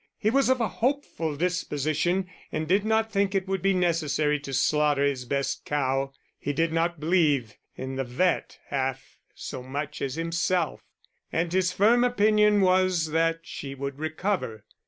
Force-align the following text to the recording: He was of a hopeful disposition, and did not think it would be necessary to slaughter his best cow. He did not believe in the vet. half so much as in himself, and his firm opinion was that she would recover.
He 0.17 0.31
was 0.31 0.49
of 0.49 0.59
a 0.59 0.67
hopeful 0.67 1.35
disposition, 1.35 2.27
and 2.51 2.67
did 2.67 2.83
not 2.83 3.11
think 3.11 3.35
it 3.35 3.47
would 3.47 3.61
be 3.61 3.75
necessary 3.75 4.39
to 4.39 4.51
slaughter 4.51 5.05
his 5.05 5.25
best 5.25 5.63
cow. 5.63 6.11
He 6.39 6.53
did 6.53 6.73
not 6.73 6.99
believe 6.99 7.55
in 7.75 7.97
the 7.97 8.03
vet. 8.03 8.57
half 8.69 9.19
so 9.35 9.61
much 9.61 10.01
as 10.01 10.17
in 10.17 10.23
himself, 10.25 10.81
and 11.31 11.53
his 11.53 11.71
firm 11.71 12.03
opinion 12.03 12.61
was 12.61 13.11
that 13.11 13.41
she 13.43 13.75
would 13.75 13.99
recover. 13.99 14.63